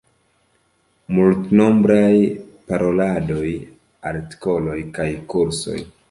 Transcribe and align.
Multnombraj 1.17 2.13
paroladoj, 2.71 3.51
artikoloj 4.13 4.79
kaj 4.97 5.07
kursoj. 5.35 5.77